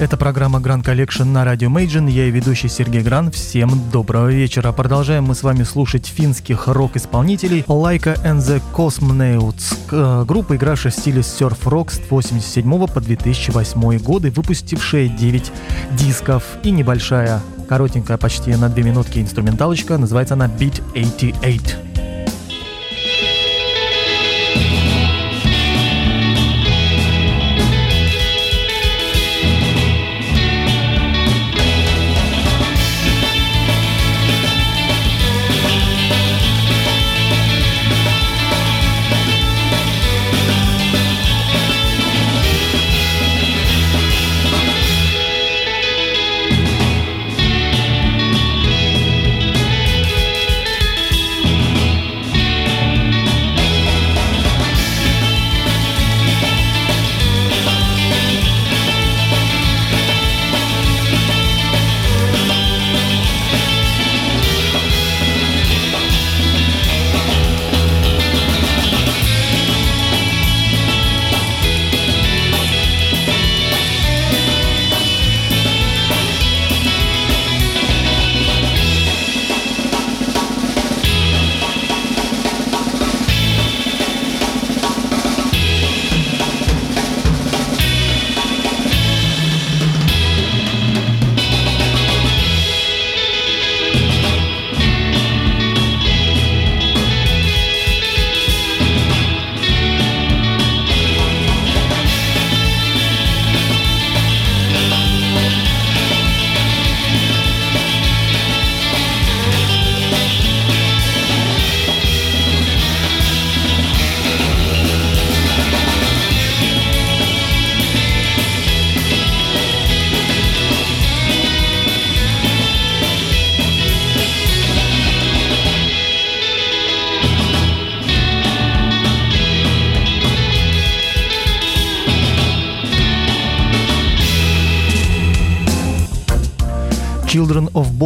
[0.00, 2.06] Это программа Grand Collection на радио Мейджин.
[2.06, 3.30] Я и ведущий Сергей Гран.
[3.30, 4.72] Всем доброго вечера.
[4.72, 9.76] Продолжаем мы с вами слушать финских рок-исполнителей Laika and the Cosmonauts.
[9.90, 15.52] Э, группа, игравшая в стиле серф-рок с 87 по 2008 годы, выпустившая 9
[15.98, 19.98] дисков и небольшая, коротенькая, почти на 2 минутки инструменталочка.
[19.98, 21.89] Называется она Beat 88.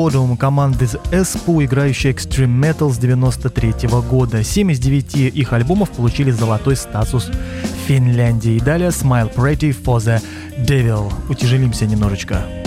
[0.05, 4.45] Bodom команды из Эспу, играющей Extreme Metal с 93 года.
[4.45, 8.57] 7 из 9 их альбомов получили золотой статус в Финляндии.
[8.57, 10.21] И далее Smile Pretty for the
[10.59, 11.11] Devil.
[11.31, 12.64] Утяжелимся немножечко.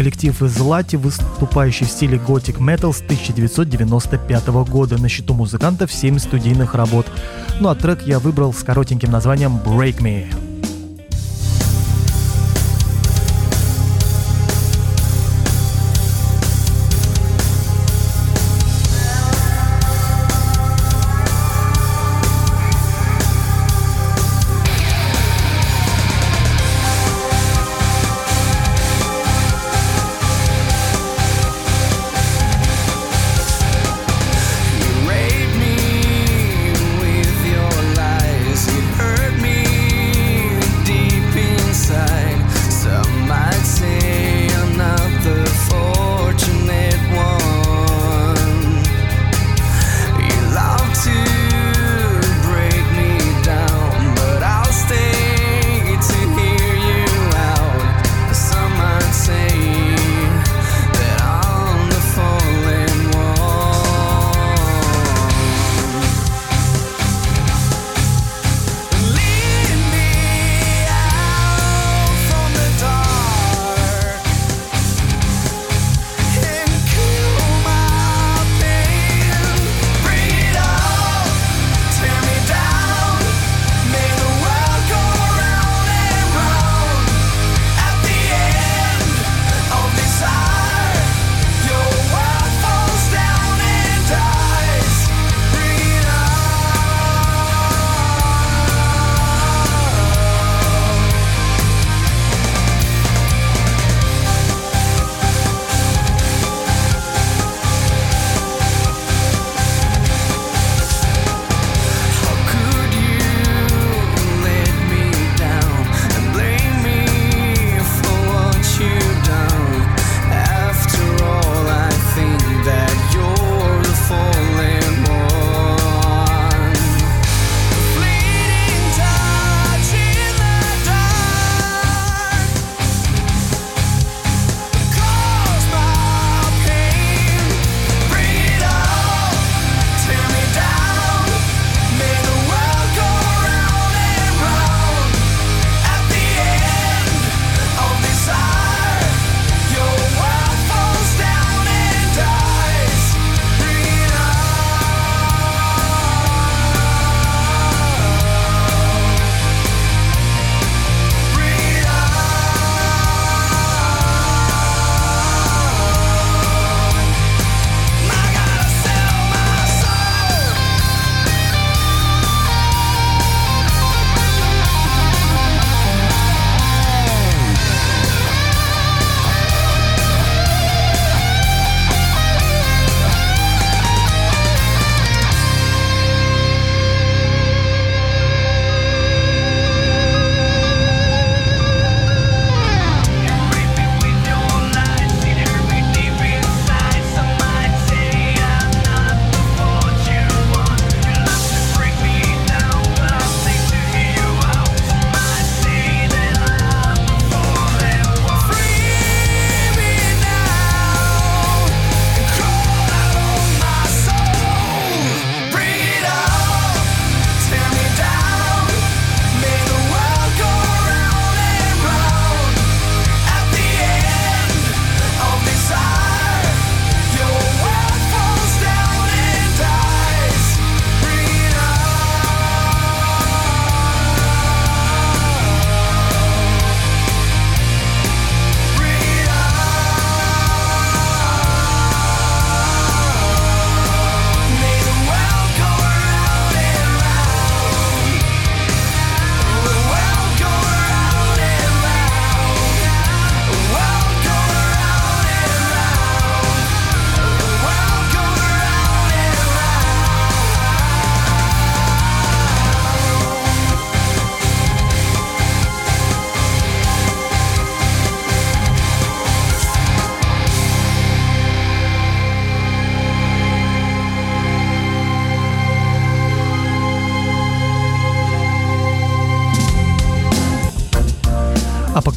[0.00, 4.96] Коллектив из Лати, выступающий в стиле Gothic Metal с 1995 года.
[4.96, 7.06] На счету музыкантов 7 студийных работ.
[7.60, 10.39] Ну а трек я выбрал с коротеньким названием «Break Me».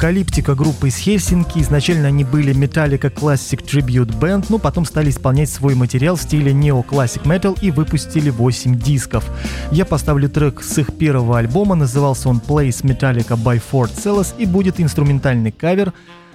[0.04, 1.60] Апокалиптика группы из Хельсинки.
[1.60, 6.52] Изначально они были Metallica Classic Tribute Band, но потом стали исполнять свой материал в стиле
[6.52, 9.24] Neo Classic Metal и выпустили 8 дисков.
[9.70, 14.44] Я поставлю трек с их первого альбома, назывался он Place Metallica by Fort Celis и
[14.44, 15.94] будет инструментальный кавер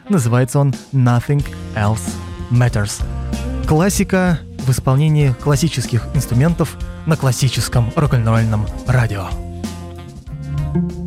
[0.10, 1.46] Называется он Nothing
[1.76, 2.10] Else
[2.50, 3.04] Matters.
[3.68, 9.28] Классика в исполнении классических инструментов на классическом рок-н-ролльном радио.
[10.72, 10.99] thank you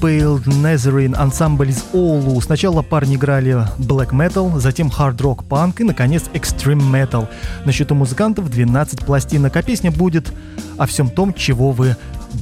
[0.00, 2.40] Impaled Nazarene ансамбль из Оулу.
[2.40, 7.28] Сначала парни играли black metal, затем hard rock punk и, наконец, extreme metal.
[7.66, 10.32] На счету музыкантов 12 пластинок, а песня будет
[10.78, 11.96] о всем том, чего вы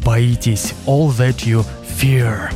[0.04, 0.72] боитесь.
[0.86, 1.64] All that you
[2.00, 2.50] fear.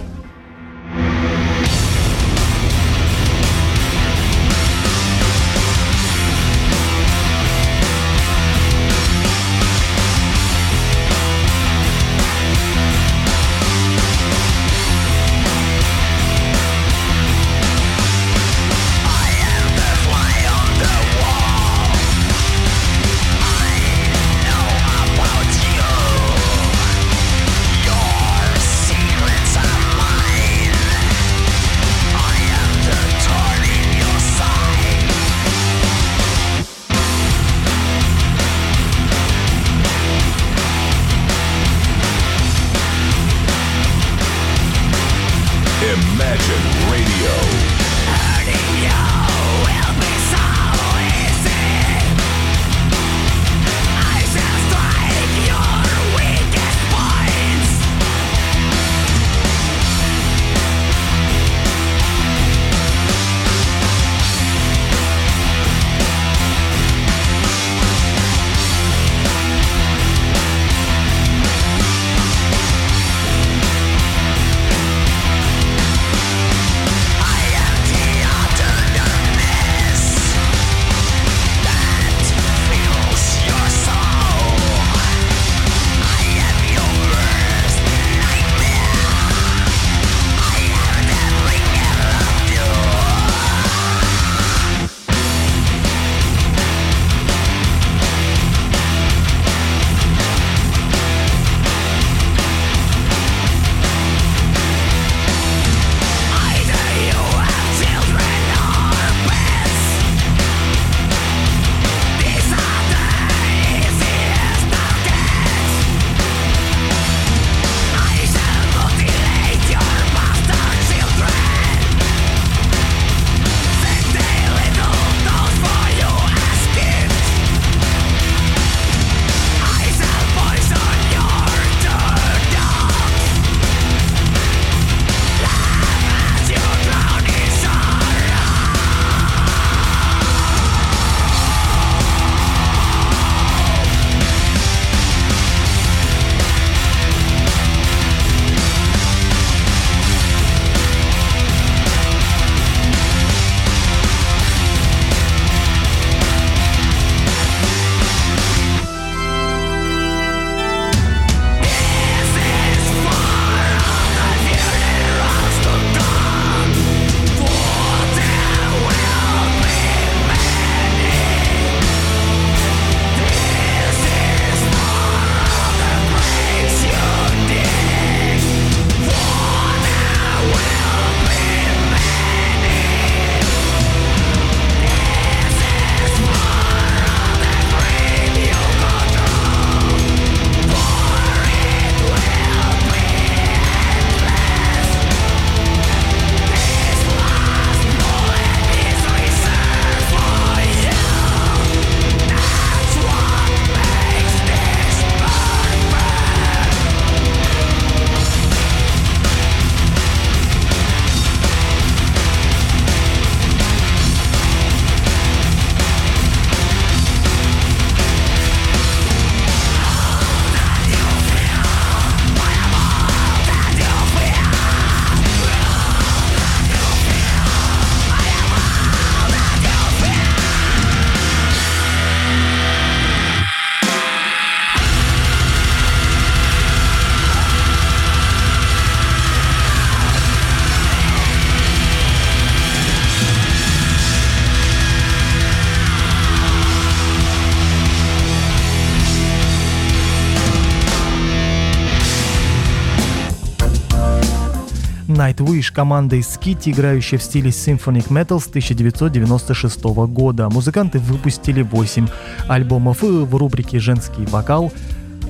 [255.33, 260.49] Nightwish, команда из Скити, играющая в стиле Symphonic Metal с 1996 года.
[260.51, 262.07] Музыканты выпустили 8
[262.49, 264.73] альбомов и в рубрике «Женский вокал»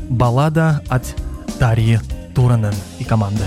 [0.09, 1.15] баллада от
[1.59, 2.01] Тарьи
[2.35, 3.45] Туранен и команды.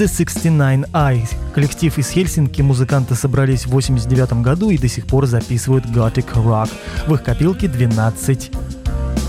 [0.00, 1.28] The 69 Eye.
[1.54, 6.70] Коллектив из Хельсинки, музыканты собрались в 89 году и до сих пор записывают Gothic Rock.
[7.06, 8.50] В их копилке 12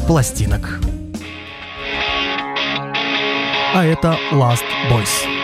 [0.08, 0.80] пластинок.
[3.74, 5.41] А это Last Boys.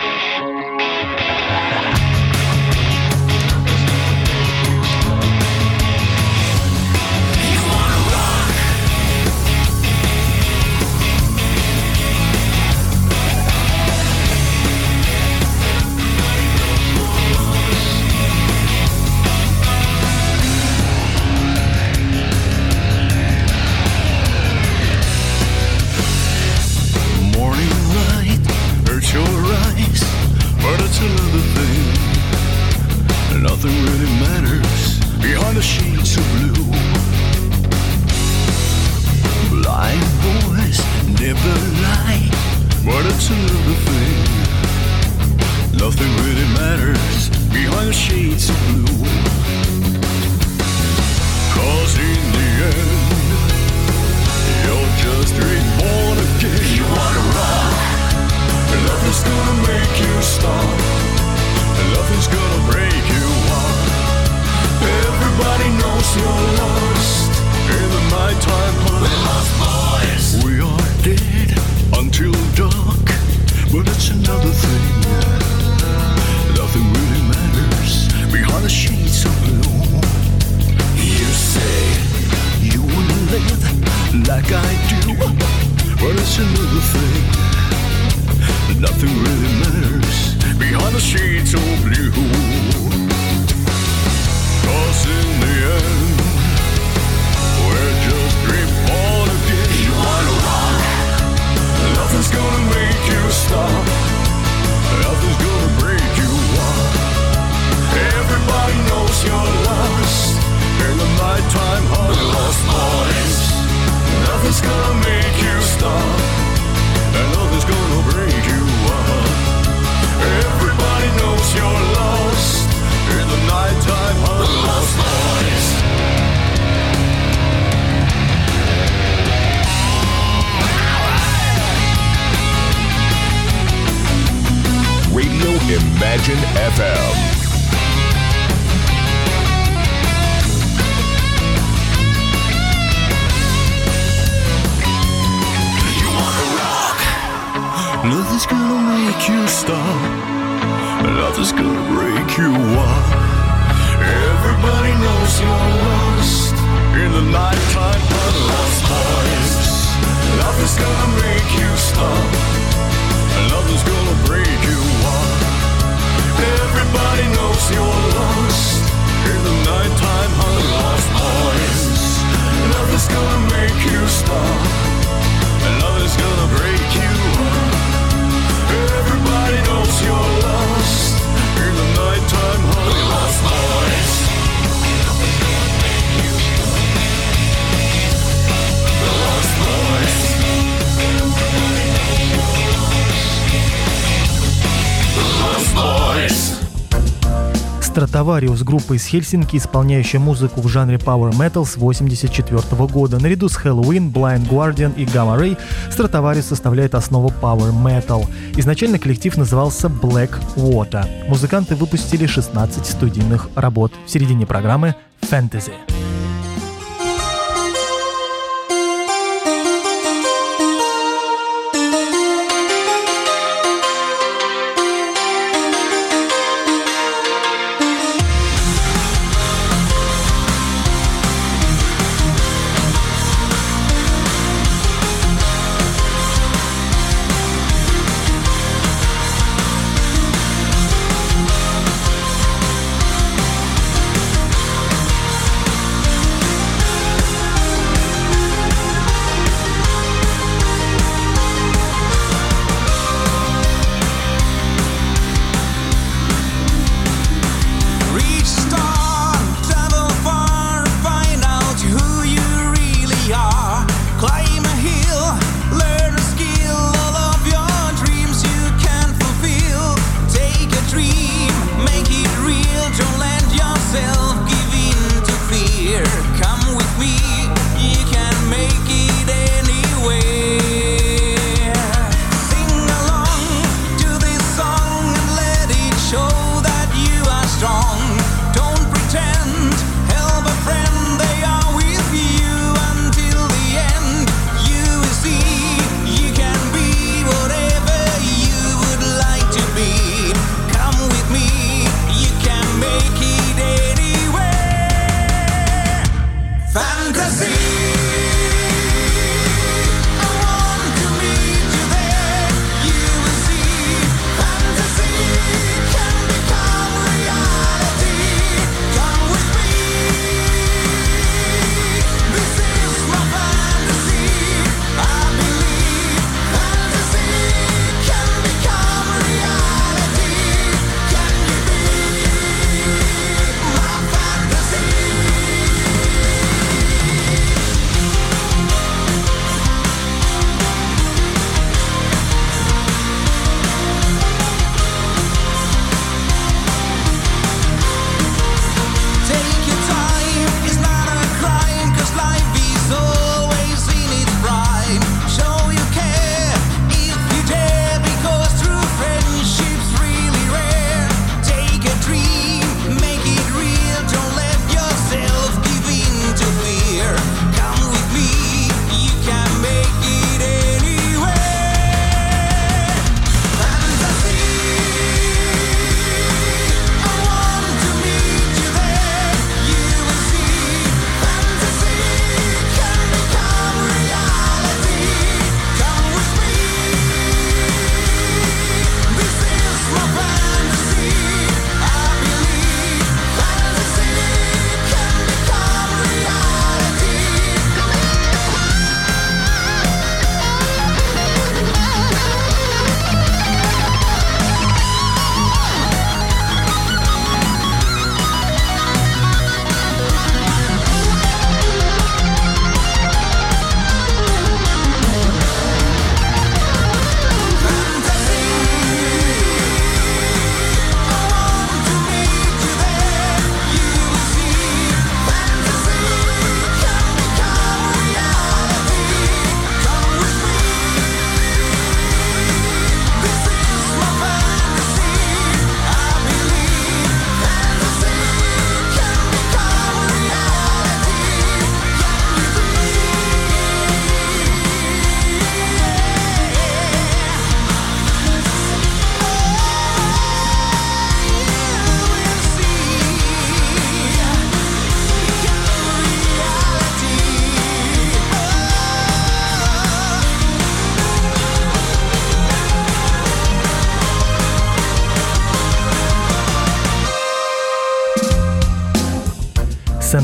[198.28, 203.18] аварию с группой из Хельсинки, исполняющая музыку в жанре Power Metal с 1984 года.
[203.18, 205.56] Наряду с Хэллоуин, Blind Guardian и Gamma Ray
[205.88, 208.26] Stratovarius составляет основу Power Metal.
[208.58, 211.06] Изначально коллектив назывался Black Water.
[211.26, 213.94] Музыканты выпустили 16 студийных работ.
[214.04, 215.72] В середине программы Fantasy.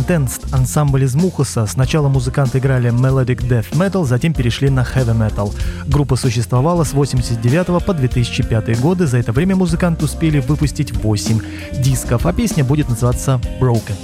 [0.07, 1.67] Sentenced– ансамбль из Мухаса.
[1.67, 5.55] Сначала музыканты играли Melodic Death Metal, затем перешли на Heavy Metal.
[5.87, 9.07] Группа существовала с 89 по 2005 годы.
[9.07, 11.41] За это время музыканты успели выпустить 8
[11.79, 13.97] дисков, а песня будет называться «Broken».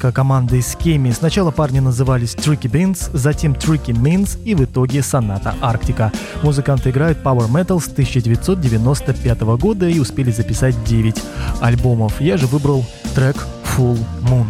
[0.00, 1.10] Арктика команды из Кемии.
[1.10, 6.10] Сначала парни назывались Tricky Beans, затем Tricky Means и в итоге Соната Арктика.
[6.42, 11.22] Музыканты играют Power Metal с 1995 года и успели записать 9
[11.60, 12.18] альбомов.
[12.20, 13.36] Я же выбрал трек
[13.76, 14.46] Full Moon.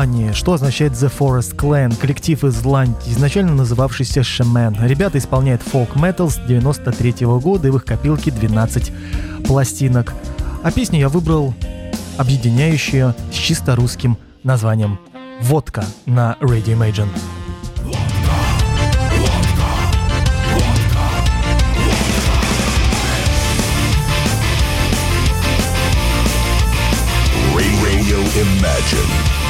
[0.00, 4.86] название, что означает The Forest Clan, коллектив из Ланти, изначально называвшийся Shaman.
[4.86, 8.92] Ребята исполняют фолк-метал с 93 -го года и в их копилке 12
[9.44, 10.14] пластинок.
[10.62, 11.52] А песню я выбрал
[12.16, 14.98] объединяющую с чисто русским названием
[15.42, 17.10] «Водка» на Radio Imagine.
[28.40, 29.49] Imagine.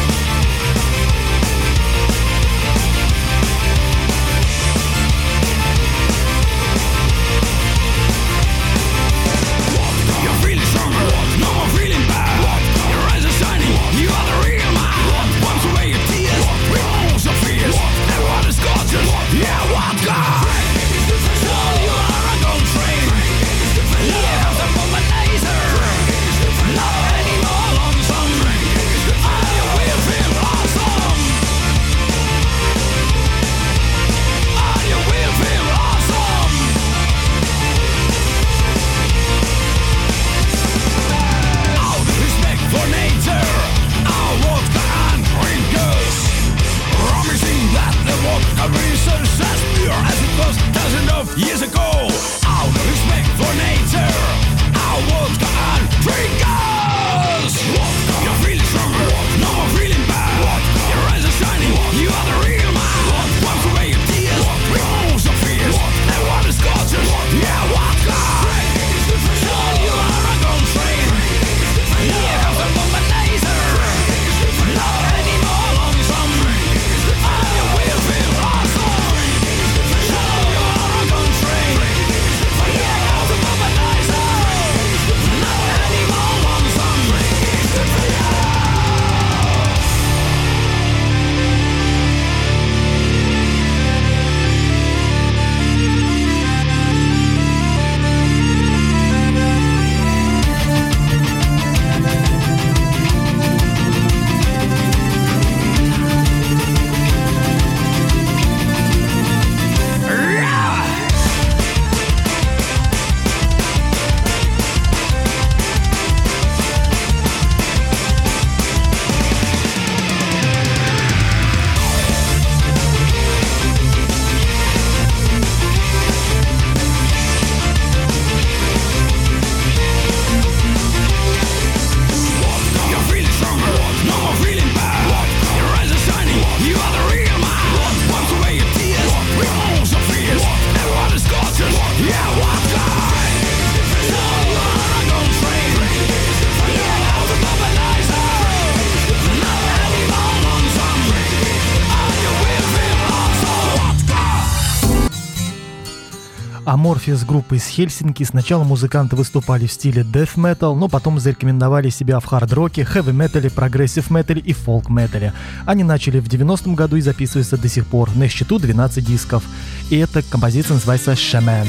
[157.00, 158.22] Amorphis группы из Хельсинки.
[158.24, 164.40] Сначала музыканты выступали в стиле death metal, но потом зарекомендовали себя в хард-роке, хэви-метале, прогрессив-метале
[164.40, 165.32] и фолк-метале.
[165.66, 168.14] Они начали в 90-м году и записываются до сих пор.
[168.16, 169.44] На счету 12 дисков.
[169.90, 171.68] И эта композиция называется «Shaman».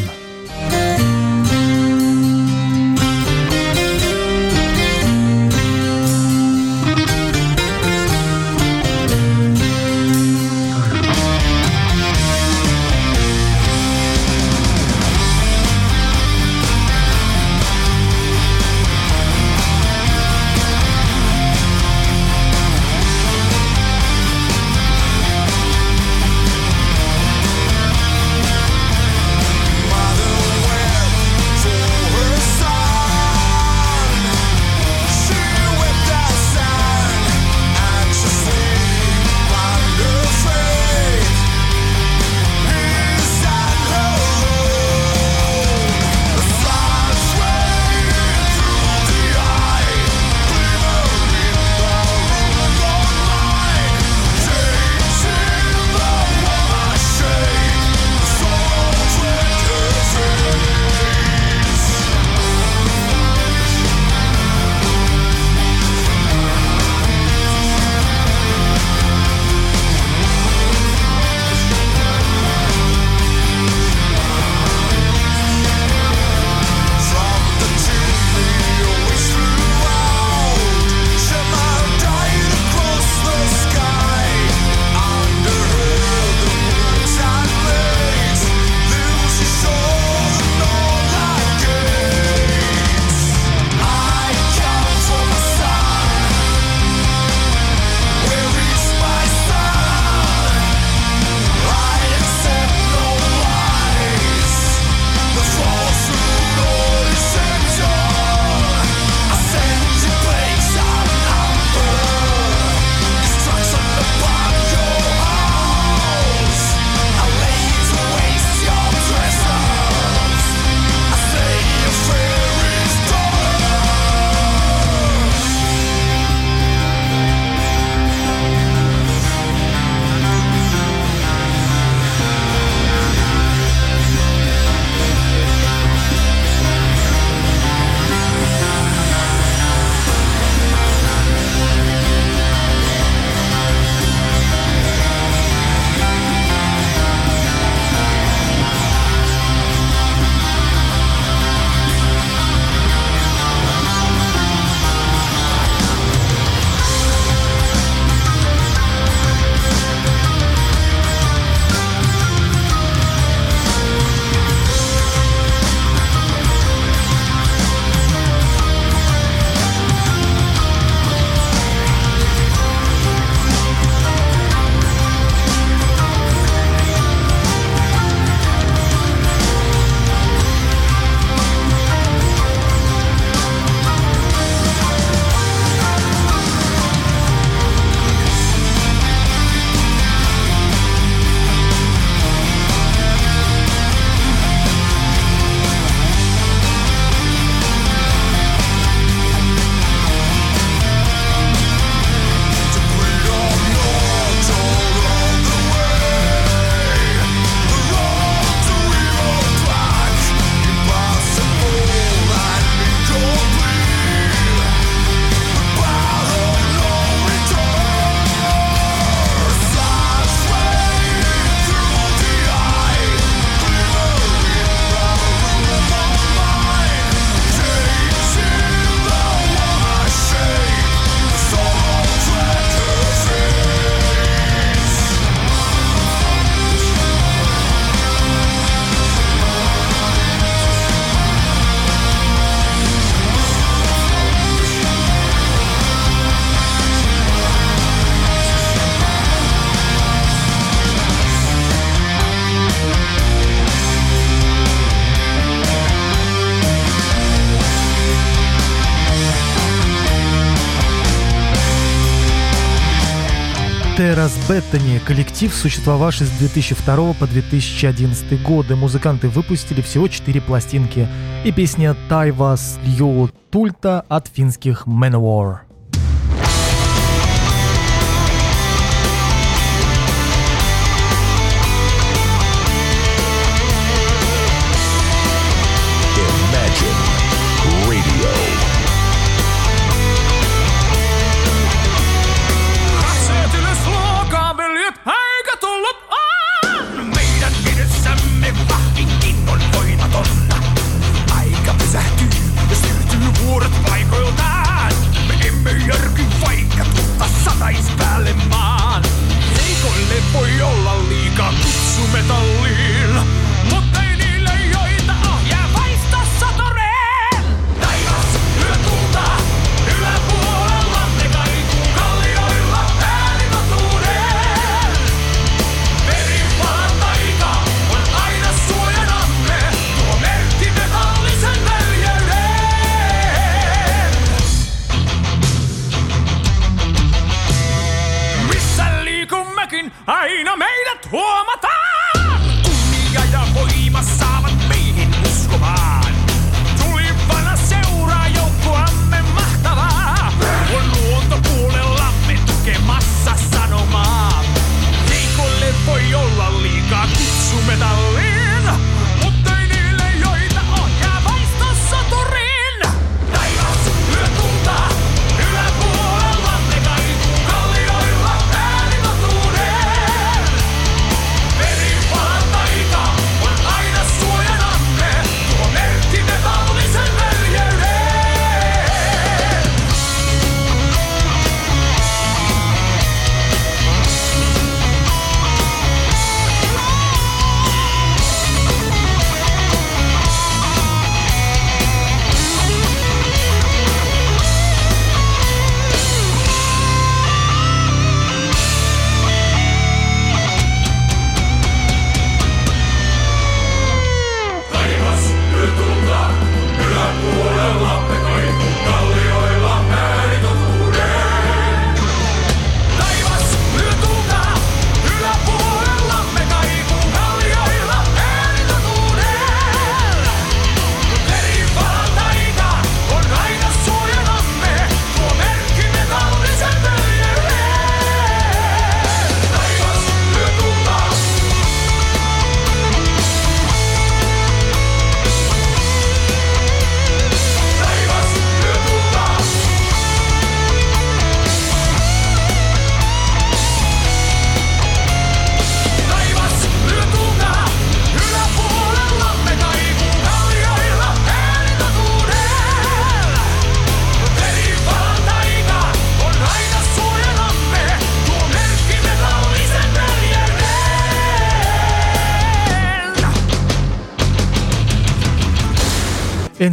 [265.42, 268.76] Коллектив, существовавший с 2002 по 2011 годы.
[268.76, 271.08] Музыканты выпустили всего 4 пластинки
[271.44, 275.71] и песня «Тайвас Льо Тульта» от финских Manowar.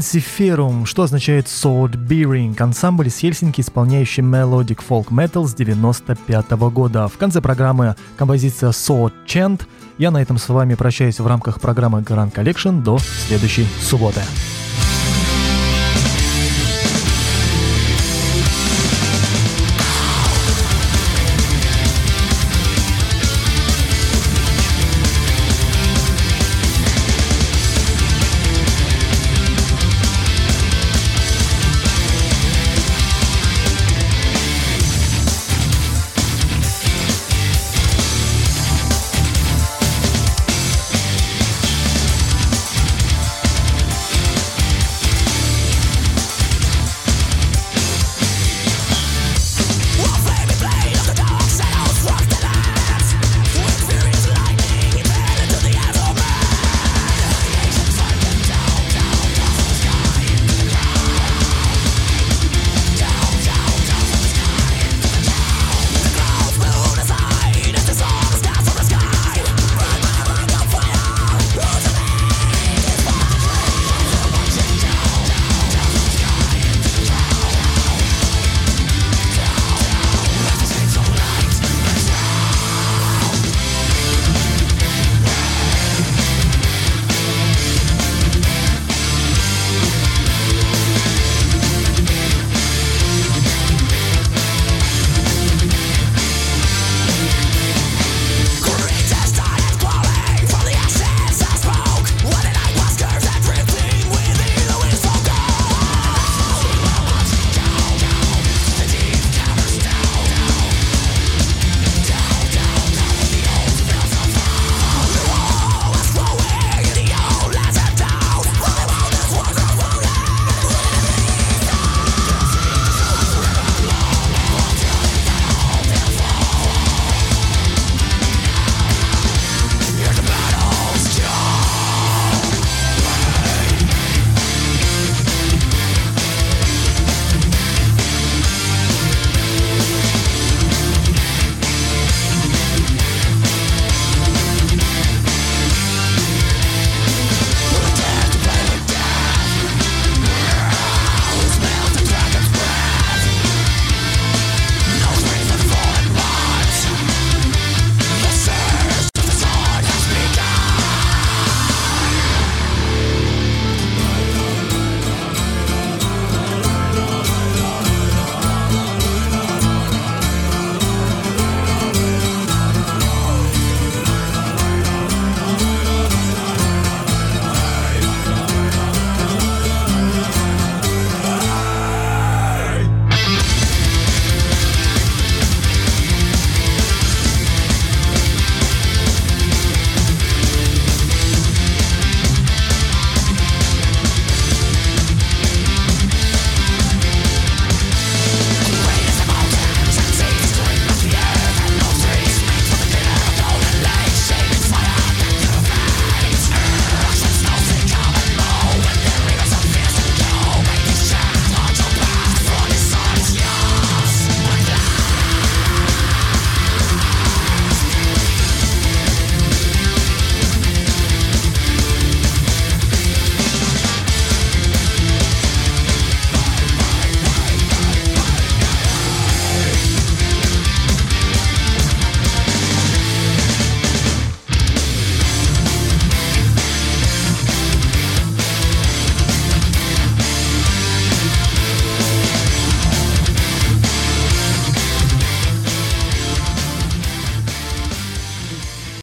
[0.08, 7.08] Ensiferum, что означает Sword Bearing, ансамбль из Хельсинки, исполняющий Melodic Folk Metal с 95 года.
[7.08, 9.60] В конце программы композиция Sword Chant.
[9.98, 14.22] Я на этом с вами прощаюсь в рамках программы Grand Collection до следующей субботы.